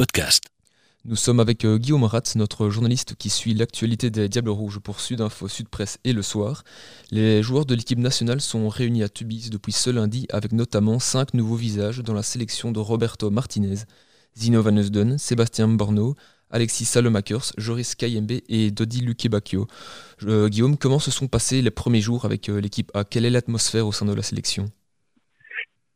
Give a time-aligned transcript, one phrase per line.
[0.00, 0.44] podcast.
[1.04, 4.98] Nous sommes avec euh, Guillaume Ratz, notre journaliste qui suit l'actualité des Diables Rouges pour
[4.98, 6.62] Sud Info, Sud Presse et le soir.
[7.12, 11.34] Les joueurs de l'équipe nationale sont réunis à Tubize depuis ce lundi avec notamment cinq
[11.34, 13.84] nouveaux visages dans la sélection de Roberto Martinez,
[14.38, 16.14] Zino Van Eusden, Sébastien Borno,
[16.50, 19.66] Alexis Salomakers, Joris Kayembe et Dodi Lukebakio.
[20.26, 23.04] Euh, Guillaume, comment se sont passés les premiers jours avec euh, l'équipe A?
[23.04, 24.64] Quelle est l'atmosphère au sein de la sélection?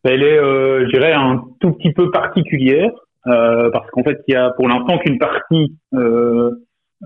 [0.03, 2.91] Elle est, je dirais, un tout petit peu particulière.
[3.27, 6.51] Euh, parce qu'en fait, il y a pour l'instant qu'une partie euh,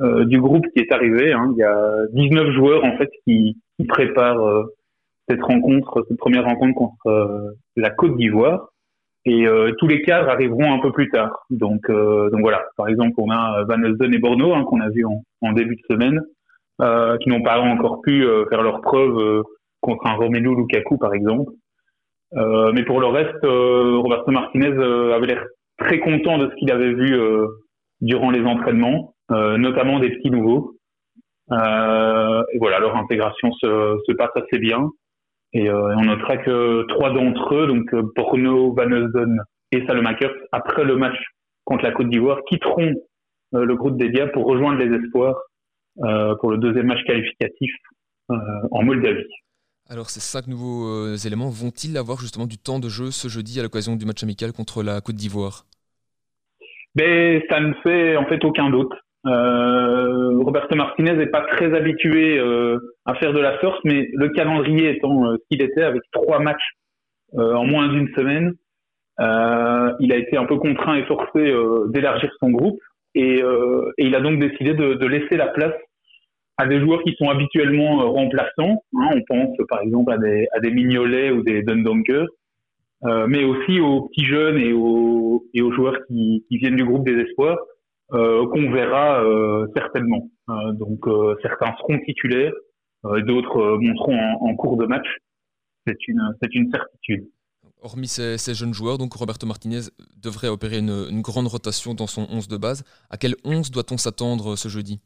[0.00, 1.32] euh, du groupe qui est arrivé.
[1.32, 1.52] Hein.
[1.56, 4.64] Il y a 19 joueurs en fait qui, qui préparent
[5.28, 8.68] cette rencontre, cette première rencontre contre la Côte d'Ivoire.
[9.24, 9.44] Et
[9.76, 11.44] tous les cadres arriveront un peu plus tard.
[11.50, 12.64] Donc, donc voilà.
[12.78, 15.76] Par exemple, on a Van Elsden et Borno hein, qu'on a vu en, en, début
[15.76, 16.22] de semaine,
[17.20, 19.42] qui n'ont pas encore pu faire leur preuve
[19.82, 21.52] contre un Romelu Lukaku, par exemple.
[22.32, 24.72] mais pour le reste, Roberto Martinez
[25.12, 25.44] avait l'air
[25.88, 27.46] très content de ce qu'il avait vu euh,
[28.00, 30.74] durant les entraînements, euh, notamment des petits nouveaux.
[31.50, 34.90] Euh, et voilà, leur intégration se, se passe assez bien.
[35.54, 39.40] Et on notera que trois d'entre eux, donc Porno, Van Eusden
[39.72, 41.16] et Salomakers, après le match
[41.64, 42.92] contre la Côte d'Ivoire, quitteront
[43.52, 45.40] le groupe des Diables pour rejoindre les Espoirs
[46.40, 47.72] pour le deuxième match qualificatif
[48.28, 49.24] en Moldavie.
[49.88, 53.62] Alors ces cinq nouveaux éléments vont-ils avoir justement du temps de jeu ce jeudi à
[53.62, 55.64] l'occasion du match amical contre la Côte d'Ivoire?
[56.98, 58.92] Mais ça ne fait en fait aucun doute.
[59.26, 64.28] Euh, Roberto Martinez n'est pas très habitué euh, à faire de la sorte, mais le
[64.30, 66.72] calendrier étant euh, ce qu'il était avec trois matchs
[67.34, 68.54] euh, en moins d'une semaine,
[69.20, 71.52] il a été un peu contraint et forcé
[71.88, 72.78] d'élargir son groupe
[73.16, 75.74] et, et, il a donc décidé de, laisser la place
[76.56, 78.80] à des joueurs qui sont habituellement remplaçants.
[78.96, 80.58] Hein, on pense par exemple à des, à
[81.32, 82.26] ou des Dundonker.
[83.04, 86.84] Euh, mais aussi aux petits jeunes et aux, et aux joueurs qui, qui viennent du
[86.84, 87.58] groupe des espoirs,
[88.12, 90.30] euh, qu'on verra euh, certainement.
[90.72, 91.04] Donc
[91.42, 92.54] certains seront titulaires,
[93.04, 95.06] d'autres monteront en, en, cours de match.
[95.86, 97.28] C'est une, c'est une certitude.
[97.82, 102.06] Hormis ces, ces, jeunes joueurs, donc Roberto Martinez devrait opérer une, une, grande rotation dans
[102.06, 102.82] son 11 de base.
[103.10, 105.00] À quel 11 doit-on s'attendre ce jeudi?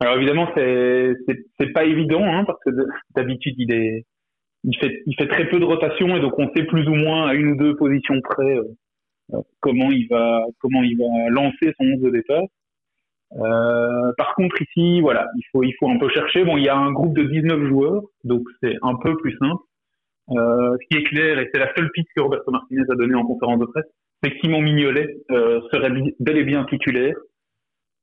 [0.00, 2.70] Alors évidemment, c'est, c'est, c'est pas évident, hein, parce que
[3.16, 4.04] d'habitude, il est,
[4.64, 7.28] il fait, il fait très peu de rotation et donc on sait plus ou moins
[7.28, 8.58] à une ou deux positions près
[9.32, 12.44] euh, comment il va comment il va lancer son 11 de départ.
[13.36, 16.44] Euh, par contre ici, voilà, il faut il faut un peu chercher.
[16.44, 19.62] Bon, il y a un groupe de 19 joueurs, donc c'est un peu plus simple.
[20.30, 23.14] Euh, ce qui est clair et c'est la seule piste que Roberto Martinez a donnée
[23.14, 23.84] en conférence de presse,
[24.22, 27.16] c'est que Simon Mignolet euh, serait bel et bien titulaire.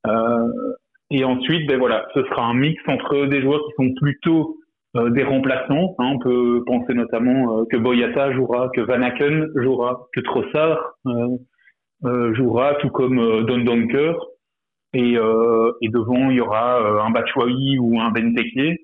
[0.06, 0.48] Euh,
[1.10, 4.61] et ensuite, ben voilà, ce sera un mix entre des joueurs qui sont plutôt euh,
[4.94, 5.94] des remplaçants.
[5.98, 10.94] Hein, on peut penser notamment euh, que Boyata jouera, que Van Aken jouera, que Trossard
[12.04, 14.14] euh, jouera, tout comme Don Donker.
[14.94, 18.78] Et, devant, il y aura un Batshuayi ou un Benteke.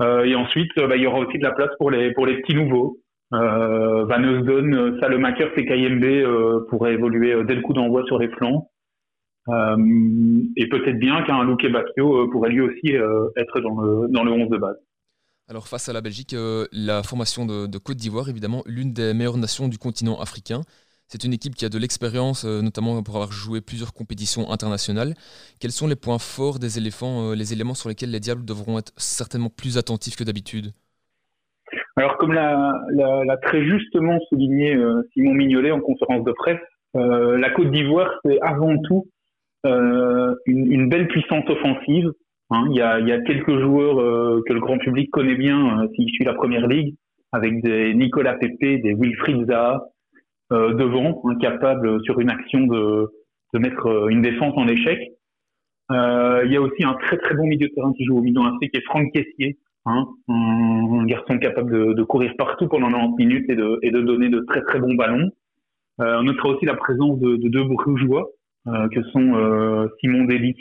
[0.00, 2.96] et ensuite, bah, il y aura aussi de la place pour les, petits nouveaux.
[3.30, 8.70] Van Eusden, Salemaker et Kayembe pourraient évoluer dès le coup d'envoi sur les flancs.
[9.48, 12.94] et peut-être bien qu'un Luke Bacchio pourrait lui aussi
[13.36, 14.78] être dans le, dans le 11 de base.
[15.50, 19.36] Alors face à la Belgique, euh, la formation de, Côte d'Ivoire, évidemment, l'une des meilleures
[19.36, 20.62] nations du continent africain.
[21.06, 25.12] C'est une équipe qui a de l'expérience, euh, notamment pour avoir joué plusieurs compétitions internationales.
[25.60, 28.78] Quels sont les points forts des éléphants, euh, les éléments sur lesquels les Diables devront
[28.78, 30.72] être certainement plus attentifs que d'habitude?
[31.96, 34.76] Alors comme l'a très justement souligné
[35.12, 36.58] Simon Mignolet en conférence de presse,
[36.94, 39.06] la Côte d'Ivoire, c'est avant tout
[39.64, 42.10] une, une, belle puissance offensive
[42.54, 46.08] Hein, il, y a, quelques joueurs euh, que le grand public connaît bien euh, s'il
[46.10, 46.94] suit la première ligue,
[47.32, 49.82] avec des Nicolas Pepe, des Wilfried Zaha
[50.52, 53.10] euh, devant, incapables sur une action de,
[53.54, 54.98] mettre une défense en échec.
[55.90, 58.40] il y a aussi un très très bon milieu de terrain qui joue au milieu
[58.40, 63.50] AC, qui est Franck Caissier, hein, un, garçon capable de, courir partout pendant 90 minutes
[63.50, 65.30] et de, donner de très très bons ballons.
[65.98, 68.28] on notera aussi la présence de, de deux brugeois,
[68.66, 70.56] que sont Simon Dely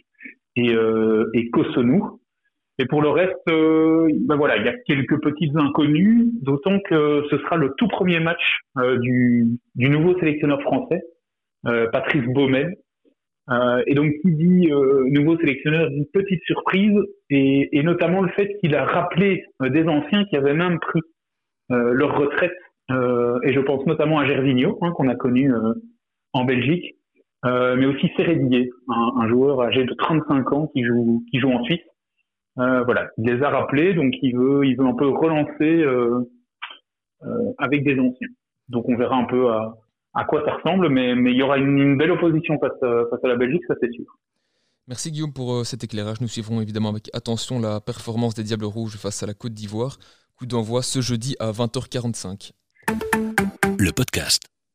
[0.56, 2.20] et, euh, et Kosonou.
[2.80, 7.24] Et pour le reste, euh, ben voilà, il y a quelques petites inconnues, d'autant que
[7.30, 11.04] ce sera le tout premier match euh, du, du, nouveau sélectionneur français,
[11.68, 12.76] euh, Patrice Baumel.
[13.52, 16.98] Euh, et donc, qui dit euh, nouveau sélectionneur, une petite surprise,
[17.30, 21.02] et, et notamment le fait qu'il a rappelé des anciens qui avaient même pris
[21.70, 22.54] leur retraite.
[22.92, 25.52] et je pense notamment à Gervinho, hein, qu'on a connu
[26.34, 26.98] en Belgique,
[27.46, 31.52] euh, mais aussi Sérédier, un, un, joueur âgé de 35 ans qui joue, qui joue
[31.52, 31.82] en Suisse.
[32.60, 36.32] Euh, voilà, il les a rappelés, donc il veut, il veut un peu relancer euh,
[37.24, 38.28] euh avec des anciens.
[38.70, 39.74] Donc on verra un peu à,
[40.14, 43.28] à quoi ça ressemble, mais, mais il y aura une, belle opposition face, face à
[43.28, 44.06] la Belgique, ça c'est sûr.
[44.88, 46.22] Merci Guillaume pour cet éclairage.
[46.22, 49.98] Nous suivrons évidemment avec attention la performance des Diables Rouges face à la Côte d'Ivoire.
[50.38, 52.52] Coup d'envoi ce jeudi à 20h45.
[53.80, 54.53] Le podcast.